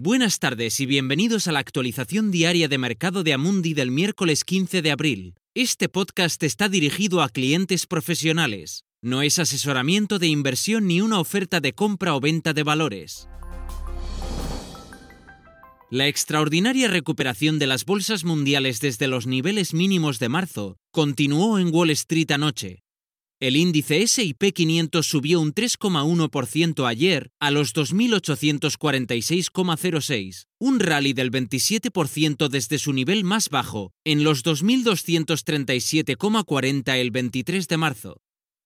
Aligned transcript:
Buenas 0.00 0.38
tardes 0.38 0.78
y 0.78 0.86
bienvenidos 0.86 1.48
a 1.48 1.52
la 1.52 1.58
actualización 1.58 2.30
diaria 2.30 2.68
de 2.68 2.78
mercado 2.78 3.24
de 3.24 3.32
Amundi 3.32 3.74
del 3.74 3.90
miércoles 3.90 4.44
15 4.44 4.80
de 4.80 4.92
abril. 4.92 5.34
Este 5.56 5.88
podcast 5.88 6.40
está 6.44 6.68
dirigido 6.68 7.20
a 7.20 7.28
clientes 7.28 7.88
profesionales. 7.88 8.84
No 9.02 9.22
es 9.22 9.40
asesoramiento 9.40 10.20
de 10.20 10.28
inversión 10.28 10.86
ni 10.86 11.00
una 11.00 11.18
oferta 11.18 11.58
de 11.58 11.72
compra 11.72 12.14
o 12.14 12.20
venta 12.20 12.52
de 12.52 12.62
valores. 12.62 13.28
La 15.90 16.06
extraordinaria 16.06 16.86
recuperación 16.86 17.58
de 17.58 17.66
las 17.66 17.84
bolsas 17.84 18.22
mundiales 18.22 18.80
desde 18.80 19.08
los 19.08 19.26
niveles 19.26 19.74
mínimos 19.74 20.20
de 20.20 20.28
marzo 20.28 20.76
continuó 20.92 21.58
en 21.58 21.74
Wall 21.74 21.90
Street 21.90 22.30
anoche, 22.30 22.84
el 23.40 23.56
índice 23.56 24.02
SP 24.02 24.50
500 24.52 25.06
subió 25.06 25.40
un 25.40 25.54
3,1% 25.54 26.88
ayer 26.88 27.30
a 27.38 27.52
los 27.52 27.72
2.846,06, 27.74 30.46
un 30.58 30.80
rally 30.80 31.12
del 31.12 31.30
27% 31.30 32.48
desde 32.48 32.78
su 32.78 32.92
nivel 32.92 33.22
más 33.22 33.48
bajo, 33.48 33.92
en 34.04 34.24
los 34.24 34.44
2.237,40 34.44 36.96
el 36.96 37.12
23 37.12 37.68
de 37.68 37.76
marzo. 37.76 38.20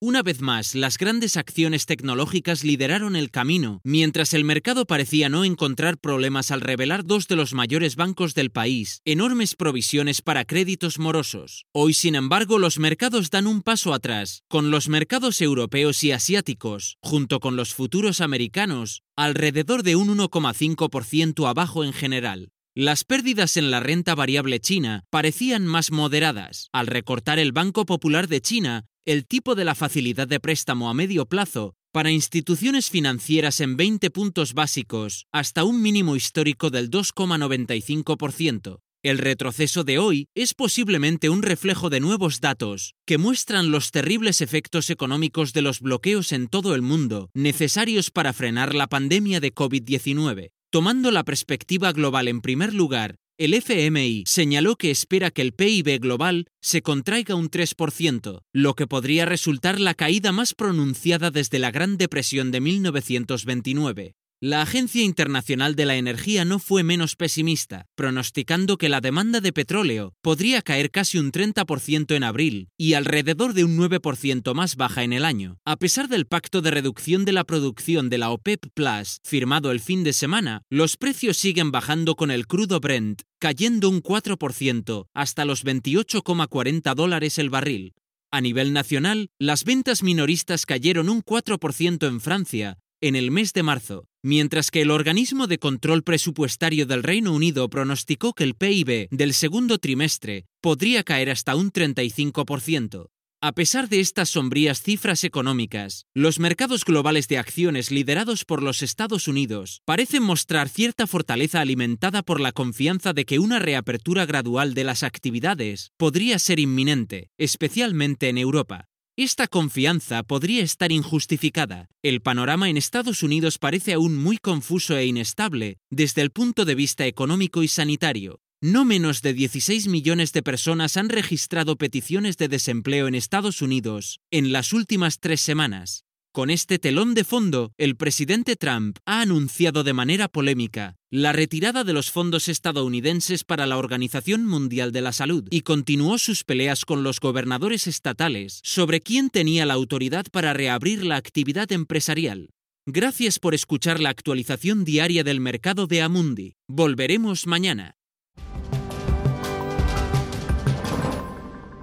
Una 0.05 0.24
vez 0.24 0.41
más, 0.41 0.74
las 0.74 0.98
grandes 0.98 1.37
acciones 1.37 1.87
tecnológicas 1.87 2.65
lideraron 2.65 3.15
el 3.15 3.30
camino, 3.30 3.80
mientras 3.84 4.34
el 4.34 4.42
mercado 4.42 4.84
parecía 4.84 5.28
no 5.28 5.45
encontrar 5.45 5.97
problemas 5.97 6.51
al 6.51 6.61
revelar 6.61 7.05
dos 7.05 7.28
de 7.28 7.37
los 7.37 7.55
mayores 7.55 7.95
bancos 7.95 8.34
del 8.34 8.51
país 8.51 9.01
enormes 9.05 9.55
provisiones 9.55 10.20
para 10.20 10.45
créditos 10.45 10.98
morosos. 10.98 11.66
Hoy, 11.73 11.95
sin 11.95 12.16
embargo, 12.16 12.59
los 12.59 12.80
mercados 12.80 13.30
dan 13.30 13.47
un 13.47 13.62
paso 13.62 13.95
atrás, 13.95 14.42
con 14.48 14.73
los 14.73 14.88
mercados 14.88 15.41
europeos 15.41 16.03
y 16.03 16.11
asiáticos, 16.11 16.98
junto 17.00 17.39
con 17.39 17.55
los 17.55 17.73
futuros 17.73 18.20
americanos, 18.20 19.05
alrededor 19.14 19.84
de 19.84 19.95
un 19.95 20.19
1,5% 20.19 21.48
abajo 21.48 21.84
en 21.84 21.92
general. 21.92 22.48
Las 22.75 23.05
pérdidas 23.05 23.56
en 23.56 23.70
la 23.70 23.78
renta 23.78 24.16
variable 24.16 24.59
china 24.59 25.05
parecían 25.11 25.64
más 25.64 25.92
moderadas, 25.92 26.70
al 26.72 26.89
recortar 26.89 27.39
el 27.39 27.53
Banco 27.53 27.87
Popular 27.87 28.27
de 28.27 28.41
China 28.41 28.87
el 29.05 29.27
tipo 29.27 29.56
de 29.56 29.64
la 29.64 29.75
facilidad 29.75 30.28
de 30.28 30.39
préstamo 30.39 30.89
a 30.89 30.95
medio 30.95 31.27
plazo 31.27 31.75
para 31.92 32.12
instituciones 32.12 32.89
financieras 32.89 33.61
en 33.61 33.77
20 33.77 34.11
puntos 34.11 34.55
básicos 34.55 35.27
hasta 35.33 35.64
un 35.64 35.83
mínimo 35.83 36.14
histórico 36.14 36.70
del 36.70 36.89
2,95%. 36.91 38.78
El 39.03 39.19
retroceso 39.19 39.83
de 39.83 39.98
hoy 39.98 40.28
es 40.36 40.55
posiblemente 40.55 41.28
un 41.28 41.42
reflejo 41.42 41.91
de 41.91 41.98
nuevos 41.98 42.41
datos 42.41 42.94
que 43.05 43.19
muestran 43.19 43.72
los 43.72 43.91
terribles 43.91 44.41
efectos 44.41 44.89
económicos 44.91 45.53
de 45.53 45.62
los 45.62 45.81
bloqueos 45.81 46.31
en 46.31 46.47
todo 46.47 46.77
el 46.77 46.83
mundo 46.83 47.28
necesarios 47.34 48.12
para 48.12 48.33
frenar 48.33 48.72
la 48.77 48.87
pandemia 48.87 49.41
de 49.41 49.53
COVID-19. 49.53 50.50
Tomando 50.70 51.11
la 51.11 51.25
perspectiva 51.25 51.92
global 51.92 52.28
en 52.28 52.41
primer 52.41 52.72
lugar 52.72 53.16
el 53.38 53.55
FMI 53.55 54.25
señaló 54.27 54.77
que 54.77 54.91
espera 54.91 55.30
que 55.30 55.42
el 55.42 55.52
PIB 55.52 56.00
global 56.00 56.47
se 56.61 56.83
contraiga 56.83 57.34
un 57.34 57.50
3%, 57.50 58.42
lo 58.52 58.75
que 58.75 58.86
podría 58.86 59.25
resultar 59.25 59.80
la 59.80 59.94
caída 59.94 60.33
más 60.33 60.55
pronunciada 60.55 61.30
desde 61.30 61.58
la 61.58 61.70
Gran 61.70 61.97
Depresión 61.97 62.50
de 62.50 62.60
1929. 62.60 64.14
La 64.44 64.60
Agencia 64.60 65.04
Internacional 65.04 65.76
de 65.76 65.86
la 65.86 65.94
Energía 65.94 66.44
no 66.44 66.58
fue 66.58 66.82
menos 66.82 67.14
pesimista, 67.14 67.86
pronosticando 67.94 68.76
que 68.76 68.88
la 68.88 69.00
demanda 69.00 69.40
de 69.40 69.52
petróleo 69.52 70.14
podría 70.20 70.62
caer 70.62 70.90
casi 70.90 71.16
un 71.18 71.30
30% 71.30 72.16
en 72.16 72.24
abril 72.24 72.68
y 72.76 72.94
alrededor 72.94 73.52
de 73.54 73.62
un 73.62 73.78
9% 73.78 74.52
más 74.52 74.74
baja 74.74 75.04
en 75.04 75.12
el 75.12 75.24
año. 75.24 75.58
A 75.64 75.76
pesar 75.76 76.08
del 76.08 76.26
pacto 76.26 76.60
de 76.60 76.72
reducción 76.72 77.24
de 77.24 77.30
la 77.30 77.44
producción 77.44 78.10
de 78.10 78.18
la 78.18 78.30
OPEP 78.30 78.66
Plus 78.74 79.20
firmado 79.22 79.70
el 79.70 79.78
fin 79.78 80.02
de 80.02 80.12
semana, 80.12 80.62
los 80.68 80.96
precios 80.96 81.36
siguen 81.36 81.70
bajando 81.70 82.16
con 82.16 82.32
el 82.32 82.48
crudo 82.48 82.80
Brent 82.80 83.22
cayendo 83.38 83.88
un 83.88 84.02
4% 84.02 85.06
hasta 85.14 85.44
los 85.44 85.64
28,40 85.64 86.94
dólares 86.96 87.38
el 87.38 87.48
barril. 87.48 87.94
A 88.32 88.40
nivel 88.40 88.72
nacional, 88.72 89.28
las 89.38 89.62
ventas 89.62 90.02
minoristas 90.02 90.66
cayeron 90.66 91.08
un 91.08 91.22
4% 91.22 92.08
en 92.08 92.20
Francia 92.20 92.78
en 93.00 93.16
el 93.16 93.32
mes 93.32 93.52
de 93.52 93.64
marzo, 93.64 94.06
mientras 94.22 94.71
que 94.71 94.83
el 94.83 94.91
organismo 94.91 95.47
de 95.47 95.59
control 95.59 96.03
presupuestario 96.03 96.87
del 96.87 97.03
Reino 97.03 97.33
Unido 97.33 97.69
pronosticó 97.69 98.33
que 98.33 98.44
el 98.44 98.55
PIB 98.55 99.09
del 99.10 99.34
segundo 99.34 99.78
trimestre 99.78 100.47
podría 100.60 101.03
caer 101.03 101.31
hasta 101.31 101.56
un 101.56 101.72
35%. 101.72 103.09
A 103.44 103.50
pesar 103.50 103.88
de 103.88 103.99
estas 103.99 104.28
sombrías 104.28 104.82
cifras 104.82 105.25
económicas, 105.25 106.06
los 106.15 106.38
mercados 106.38 106.84
globales 106.84 107.27
de 107.27 107.38
acciones 107.38 107.91
liderados 107.91 108.44
por 108.44 108.62
los 108.62 108.84
Estados 108.84 109.27
Unidos 109.27 109.82
parecen 109.84 110.22
mostrar 110.22 110.69
cierta 110.69 111.09
fortaleza 111.09 111.61
alimentada 111.61 112.22
por 112.22 112.38
la 112.38 112.53
confianza 112.53 113.12
de 113.12 113.25
que 113.25 113.41
una 113.41 113.59
reapertura 113.59 114.27
gradual 114.27 114.75
de 114.75 114.84
las 114.84 115.03
actividades 115.03 115.91
podría 115.97 116.38
ser 116.38 116.61
inminente, 116.61 117.31
especialmente 117.37 118.28
en 118.28 118.38
Europa. 118.38 118.91
Esta 119.17 119.47
confianza 119.47 120.23
podría 120.23 120.62
estar 120.62 120.91
injustificada. 120.91 121.91
El 122.03 122.23
panorama 122.23 122.71
en 122.71 122.78
Estados 122.78 123.23
Unidos 123.23 123.59
parece 123.59 123.93
aún 123.93 124.17
muy 124.17 124.39
confuso 124.39 124.97
e 124.97 125.05
inestable 125.05 125.77
desde 125.91 126.23
el 126.23 126.31
punto 126.31 126.65
de 126.65 126.75
vista 126.75 127.06
económico 127.06 127.62
y 127.62 127.69
sanitario. 127.69 128.41
No 128.62 128.87
menos 128.87 129.21
de 129.21 129.34
16 129.34 129.89
millones 129.89 130.33
de 130.33 130.43
personas 130.43 130.97
han 130.97 131.11
registrado 131.11 131.77
peticiones 131.77 132.39
de 132.39 132.49
desempleo 132.49 133.06
en 133.06 133.15
Estados 133.15 133.61
Unidos 133.61 134.21
en 134.31 134.50
las 134.50 134.73
últimas 134.73 135.21
tres 135.21 135.43
semanas. 135.43 136.05
Con 136.33 136.49
este 136.49 136.79
telón 136.79 137.12
de 137.12 137.25
fondo, 137.25 137.73
el 137.77 137.97
presidente 137.97 138.56
Trump 138.56 138.97
ha 139.05 139.21
anunciado 139.21 139.84
de 139.84 139.93
manera 139.93 140.29
polémica 140.29 140.97
la 141.12 141.33
retirada 141.33 141.84
de 141.84 141.93
los 141.93 142.11
fondos 142.11 142.49
estadounidenses 142.49 143.45
para 143.45 143.67
la 143.67 143.77
Organización 143.77 144.47
Mundial 144.47 144.93
de 144.93 145.03
la 145.03 145.12
Salud 145.12 145.47
y 145.50 145.61
continuó 145.61 146.17
sus 146.17 146.43
peleas 146.43 146.87
con 146.87 147.03
los 147.03 147.21
gobernadores 147.21 147.87
estatales 147.87 148.61
sobre 148.65 149.03
quién 149.03 149.28
tenía 149.28 149.67
la 149.67 149.75
autoridad 149.75 150.25
para 150.33 150.55
reabrir 150.55 151.05
la 151.05 151.17
actividad 151.17 151.71
empresarial. 151.71 152.49
Gracias 152.87 153.39
por 153.39 153.53
escuchar 153.53 154.00
la 154.00 154.09
actualización 154.09 154.87
diaria 154.87 155.23
del 155.23 155.39
mercado 155.39 155.87
de 155.87 156.00
Amundi. 156.00 156.55
Volveremos 156.67 157.47
mañana. 157.47 157.94